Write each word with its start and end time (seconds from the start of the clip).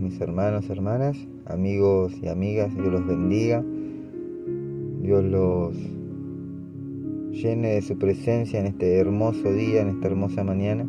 mis 0.00 0.20
hermanos, 0.20 0.68
hermanas, 0.70 1.16
amigos 1.46 2.14
y 2.22 2.28
amigas. 2.28 2.74
Dios 2.74 2.88
los 2.88 3.06
bendiga. 3.06 3.64
Dios 5.02 5.24
los 5.24 5.74
llene 7.30 7.74
de 7.74 7.82
su 7.82 7.98
presencia 7.98 8.60
en 8.60 8.66
este 8.66 8.98
hermoso 8.98 9.52
día, 9.52 9.82
en 9.82 9.88
esta 9.88 10.06
hermosa 10.06 10.44
mañana. 10.44 10.86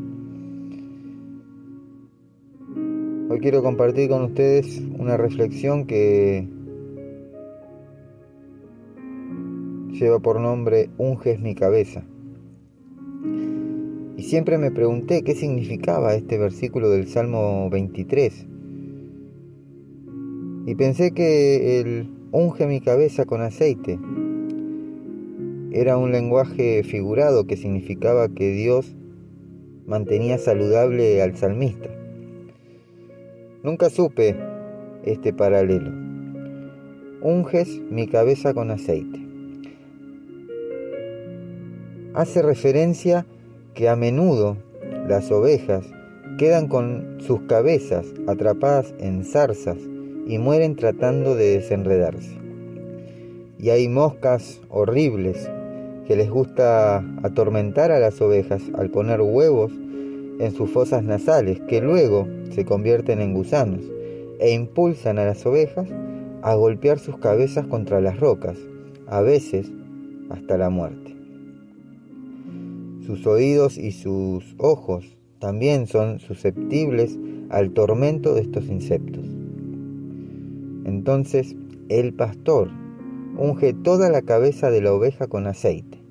Hoy 3.29 3.39
quiero 3.39 3.64
compartir 3.64 4.10
con 4.10 4.23
ustedes 4.23 4.82
una 4.97 5.18
reflexión 5.18 5.86
que 5.86 6.47
lleva 9.92 10.19
por 10.19 10.39
nombre 10.39 10.89
Unges 10.97 11.39
mi 11.39 11.56
cabeza. 11.56 12.04
Y 14.18 14.24
siempre 14.24 14.57
me 14.57 14.71
pregunté 14.71 15.24
qué 15.24 15.36
significaba 15.36 16.15
este 16.15 16.37
versículo 16.37 16.89
del 16.89 17.07
Salmo 17.07 17.69
23. 17.69 18.54
Y 20.68 20.74
pensé 20.74 21.11
que 21.11 21.79
el 21.79 22.10
unge 22.32 22.65
mi 22.65 22.82
cabeza 22.82 23.25
con 23.25 23.42
aceite 23.42 24.00
era 25.71 25.97
un 25.97 26.11
lenguaje 26.11 26.82
figurado 26.83 27.46
que 27.46 27.55
significaba 27.55 28.29
que 28.29 28.50
Dios 28.51 28.96
mantenía 29.86 30.39
saludable 30.39 31.21
al 31.21 31.38
salmista. 31.38 31.89
Nunca 33.61 33.91
supe 33.91 34.36
este 35.03 35.33
paralelo. 35.33 35.91
Unges 37.22 37.81
mi 37.91 38.08
cabeza 38.08 38.55
con 38.55 38.72
aceite. 38.72 39.19
Hace 42.16 42.41
referencia 42.41 43.27
que 43.75 43.88
a 43.88 43.95
menudo 43.95 44.58
las 45.08 45.31
ovejas 45.31 45.86
quedan 46.39 46.67
con 46.67 47.17
sus 47.19 47.41
cabezas 47.41 48.08
atrapadas 48.25 48.95
en 48.97 49.23
zarzas 49.23 49.77
y 50.25 50.37
mueren 50.37 50.75
tratando 50.75 51.35
de 51.35 51.55
desenredarse. 51.55 52.37
Y 53.59 53.69
hay 53.69 53.87
moscas 53.87 54.61
horribles 54.69 55.49
que 56.07 56.15
les 56.15 56.29
gusta 56.29 57.03
atormentar 57.23 57.91
a 57.91 57.99
las 57.99 58.21
ovejas 58.21 58.61
al 58.75 58.89
poner 58.89 59.21
huevos 59.21 59.71
en 60.39 60.51
sus 60.53 60.69
fosas 60.69 61.03
nasales, 61.03 61.61
que 61.61 61.81
luego 61.81 62.27
se 62.51 62.65
convierten 62.65 63.21
en 63.21 63.33
gusanos 63.33 63.81
e 64.39 64.51
impulsan 64.51 65.17
a 65.17 65.25
las 65.25 65.45
ovejas 65.45 65.87
a 66.41 66.53
golpear 66.55 66.99
sus 66.99 67.17
cabezas 67.17 67.65
contra 67.67 68.01
las 68.01 68.19
rocas, 68.19 68.57
a 69.07 69.21
veces 69.21 69.71
hasta 70.29 70.57
la 70.57 70.69
muerte. 70.69 71.15
Sus 73.05 73.25
oídos 73.27 73.77
y 73.77 73.91
sus 73.91 74.55
ojos 74.57 75.17
también 75.39 75.87
son 75.87 76.19
susceptibles 76.19 77.17
al 77.49 77.71
tormento 77.71 78.33
de 78.33 78.41
estos 78.41 78.65
insectos. 78.65 79.34
Entonces 80.86 81.55
el 81.89 82.14
pastor 82.14 82.69
unge 83.38 83.73
toda 83.73 84.09
la 84.09 84.22
cabeza 84.22 84.72
de 84.72 84.81
la 84.81 84.94
oveja 84.94 85.27
con 85.27 85.47
aceite, 85.47 86.02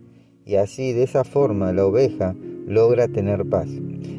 y 0.44 0.56
así 0.56 0.92
de 0.92 1.04
esa 1.04 1.24
forma 1.24 1.72
la 1.72 1.86
oveja 1.86 2.34
logra 2.66 3.08
tener 3.08 3.46
paz. 3.46 3.68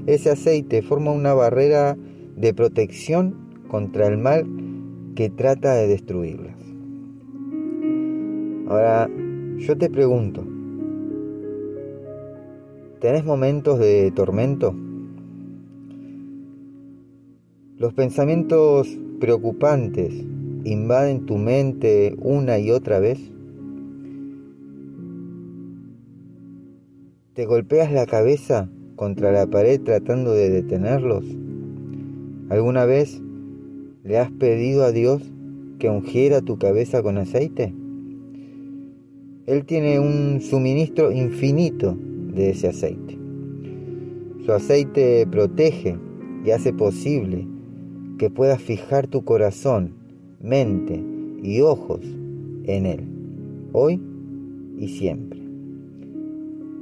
Ese 0.08 0.31
aceite 0.31 0.81
forma 0.81 1.12
una 1.12 1.34
barrera 1.34 1.95
de 2.36 2.53
protección 2.53 3.36
contra 3.67 4.08
el 4.08 4.17
mal 4.17 4.47
que 5.16 5.30
trata 5.30 5.75
de 5.75 5.88
destruirlas. 5.88 6.56
Ahora, 8.67 9.08
yo 9.58 9.78
te 9.78 9.90
pregunto, 9.90 10.44
¿Tenés 13.06 13.23
momentos 13.23 13.78
de 13.78 14.09
tormento? 14.16 14.73
Los 17.78 17.94
pensamientos 17.94 18.97
preocupantes 19.19 20.25
invaden 20.66 21.26
tu 21.26 21.38
mente 21.38 22.16
una 22.18 22.59
y 22.59 22.72
otra 22.72 23.00
vez. 23.00 23.20
¿Te 27.34 27.46
golpeas 27.46 27.92
la 27.92 28.06
cabeza 28.06 28.70
contra 28.96 29.31
la 29.31 29.48
pared 29.48 29.80
tratando 29.81 30.34
de 30.34 30.50
detenerlos? 30.50 31.26
¿Alguna 32.50 32.86
vez 32.86 33.22
le 34.03 34.18
has 34.18 34.31
pedido 34.31 34.84
a 34.84 34.92
Dios 34.92 35.22
que 35.80 35.90
ungiera 35.90 36.42
tu 36.42 36.58
cabeza 36.58 37.03
con 37.03 37.18
aceite? 37.18 37.74
Él 39.46 39.66
tiene 39.66 40.00
un 40.00 40.42
suministro 40.42 41.12
infinito 41.12 41.97
de 42.34 42.50
ese 42.50 42.70
aceite. 42.70 43.18
Su 44.46 44.53
aceite 44.53 45.28
protege 45.30 45.97
y 46.46 46.52
hace 46.52 46.72
posible 46.74 47.47
que 48.18 48.30
puedas 48.30 48.62
fijar 48.62 49.08
tu 49.08 49.24
corazón, 49.24 50.04
mente 50.45 51.03
y 51.41 51.61
ojos 51.61 52.01
en 52.66 52.85
Él, 52.85 53.01
hoy 53.73 54.00
y 54.78 54.88
siempre. 54.88 55.39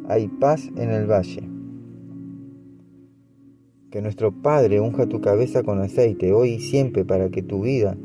Hay 0.07 0.28
paz 0.28 0.69
en 0.75 0.90
el 0.90 1.09
valle. 1.09 1.44
Que 3.90 4.02
nuestro 4.02 4.34
Padre 4.34 4.81
unja 4.81 5.07
tu 5.07 5.22
cabeza 5.22 5.63
con 5.63 5.79
aceite 5.79 6.34
hoy 6.34 6.50
y 6.56 6.59
siempre 6.59 7.06
para 7.06 7.29
que 7.29 7.41
tu 7.41 7.62
vida 7.62 7.96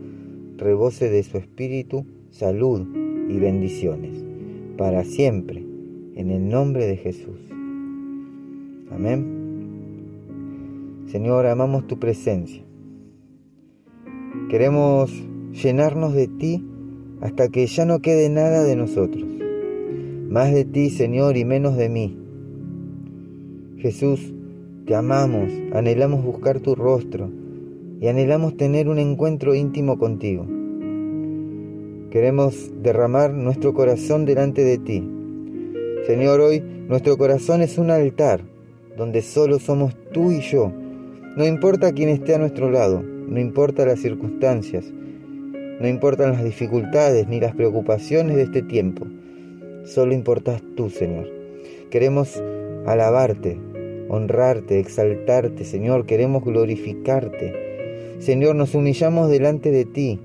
rebose 0.56 1.10
de 1.10 1.22
su 1.22 1.38
espíritu, 1.38 2.04
salud 2.30 2.86
y 3.28 3.38
bendiciones, 3.38 4.24
para 4.76 5.02
siempre 5.04 5.64
en 6.14 6.30
el 6.30 6.48
nombre 6.48 6.86
de 6.86 6.96
Jesús. 6.96 7.40
Amén. 8.92 9.38
Señor, 11.06 11.46
amamos 11.46 11.86
tu 11.86 11.98
presencia. 11.98 12.62
Queremos 14.50 15.10
llenarnos 15.62 16.14
de 16.14 16.28
ti 16.28 16.64
hasta 17.20 17.48
que 17.48 17.66
ya 17.66 17.84
no 17.84 18.00
quede 18.00 18.28
nada 18.28 18.64
de 18.64 18.76
nosotros. 18.76 19.24
Más 20.28 20.52
de 20.52 20.64
ti, 20.64 20.90
Señor, 20.90 21.36
y 21.36 21.44
menos 21.44 21.76
de 21.76 21.88
mí. 21.88 22.16
Jesús, 23.78 24.32
te 24.86 24.94
amamos, 24.94 25.52
anhelamos 25.72 26.24
buscar 26.24 26.60
tu 26.60 26.74
rostro 26.74 27.30
y 28.00 28.08
anhelamos 28.08 28.56
tener 28.56 28.88
un 28.88 28.98
encuentro 28.98 29.54
íntimo 29.54 29.98
contigo. 29.98 30.46
Queremos 32.10 32.70
derramar 32.82 33.32
nuestro 33.32 33.74
corazón 33.74 34.24
delante 34.24 34.64
de 34.64 34.78
ti 34.78 35.18
Señor, 36.08 36.40
hoy 36.40 36.62
nuestro 36.88 37.18
corazón 37.18 37.60
es 37.60 37.76
un 37.76 37.90
altar 37.90 38.40
donde 38.96 39.20
solo 39.20 39.58
somos 39.58 39.94
tú 40.10 40.32
y 40.32 40.40
yo. 40.40 40.72
No 41.36 41.46
importa 41.46 41.92
quién 41.92 42.08
esté 42.08 42.34
a 42.34 42.38
nuestro 42.38 42.70
lado, 42.70 43.02
no 43.02 43.38
importa 43.38 43.84
las 43.84 44.00
circunstancias, 44.00 44.86
no 45.80 45.88
importan 45.88 46.32
las 46.32 46.44
dificultades 46.44 47.28
ni 47.28 47.40
las 47.40 47.54
preocupaciones 47.54 48.36
de 48.36 48.42
este 48.42 48.62
tiempo. 48.62 49.06
Solo 49.84 50.12
importas 50.12 50.62
tú, 50.76 50.90
Señor. 50.90 51.28
Queremos 51.90 52.42
alabarte, 52.86 53.58
honrarte, 54.08 54.80
exaltarte, 54.80 55.64
Señor. 55.64 56.06
Queremos 56.06 56.44
glorificarte. 56.44 58.16
Señor, 58.18 58.56
nos 58.56 58.74
humillamos 58.74 59.30
delante 59.30 59.70
de 59.70 59.84
ti. 59.84 60.20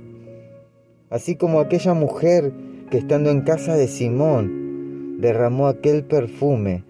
Así 1.09 1.35
como 1.35 1.59
aquella 1.59 1.93
mujer 1.93 2.51
que 2.89 2.97
estando 2.97 3.29
en 3.29 3.41
casa 3.41 3.75
de 3.75 3.87
Simón, 3.87 5.17
derramó 5.19 5.67
aquel 5.67 6.03
perfume 6.03 6.83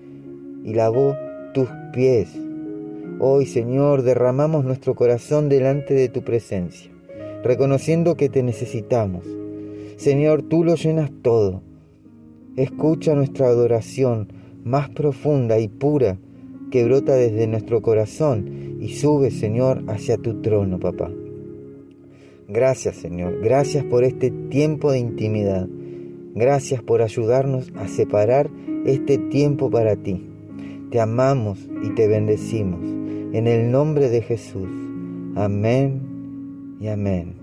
y 0.64 0.74
lavó 0.74 1.16
tus 1.54 1.68
pies. 1.92 2.30
Hoy, 3.20 3.46
Señor, 3.46 4.02
derramamos 4.02 4.66
nuestro 4.66 4.96
corazón 4.96 5.50
delante 5.50 5.94
de 5.94 6.10
tu 6.10 6.24
presencia, 6.24 6.90
reconociendo 7.44 8.16
que 8.16 8.30
te 8.30 8.42
necesitamos. 8.42 9.26
Señor, 9.98 10.44
tú 10.44 10.64
lo 10.64 10.76
llenas 10.76 11.12
todo. 11.22 11.62
Escucha 12.56 13.14
nuestra 13.14 13.48
adoración 13.48 14.30
más 14.64 14.90
profunda 14.90 15.60
y 15.60 15.68
pura 15.68 16.18
que 16.72 16.84
brota 16.86 17.16
desde 17.16 17.48
nuestro 17.48 17.82
corazón 17.82 18.78
y 18.80 18.96
sube, 18.96 19.30
Señor, 19.30 19.84
hacia 19.88 20.18
tu 20.18 20.42
trono, 20.42 20.80
papá. 20.80 21.12
Gracias, 22.48 22.96
Señor. 22.96 23.40
Gracias 23.42 23.84
por 23.86 24.04
este 24.04 24.32
tiempo 24.32 24.92
de 24.92 25.00
intimidad. 25.00 25.68
Gracias 26.36 26.82
por 26.82 27.02
ayudarnos 27.02 27.72
a 27.76 27.88
separar 27.88 28.50
este 28.86 29.18
tiempo 29.18 29.70
para 29.70 29.96
ti. 29.96 30.28
Te 30.90 31.00
amamos 31.00 31.60
y 31.84 31.94
te 31.96 32.08
bendecimos. 32.08 32.82
En 33.34 33.48
el 33.48 33.72
nombre 33.72 34.10
de 34.10 34.22
Jesús. 34.22 34.70
Amén 35.36 36.03
y 36.84 36.90
amén. 36.90 37.43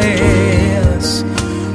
es 0.00 1.24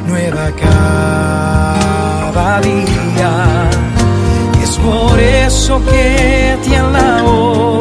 nueva 0.08 0.52
cada 0.62 2.62
día. 2.62 3.70
Es 4.62 4.78
por 4.78 5.20
eso 5.20 5.82
que 5.86 6.58
te 6.64 6.78
alabo, 6.78 7.80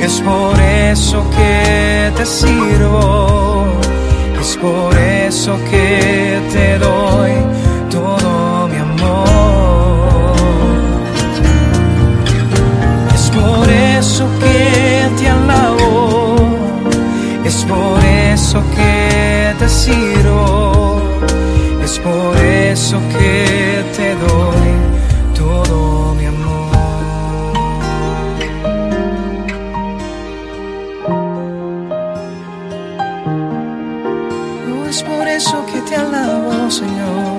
es 0.00 0.20
por 0.20 0.60
eso 0.60 1.24
que 1.36 2.12
te 2.16 2.26
sirvo, 2.26 3.66
es 4.40 4.56
por 4.56 4.96
eso 4.96 5.58
que 5.70 6.40
te 6.52 6.71
es 21.84 21.98
por 21.98 22.36
eso 22.36 23.00
que 23.10 23.84
te 23.96 24.14
doy 24.16 24.72
todo 25.34 26.14
mi 26.16 26.26
amor. 26.26 26.72
Es 34.88 35.02
por 35.02 35.28
eso 35.28 35.64
que 35.66 35.80
te 35.82 35.96
alabo, 35.96 36.70
Señor. 36.70 37.31